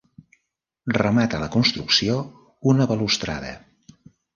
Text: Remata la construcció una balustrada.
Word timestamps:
Remata 0.97 1.43
la 1.43 1.51
construcció 1.57 2.19
una 2.75 2.93
balustrada. 2.95 3.59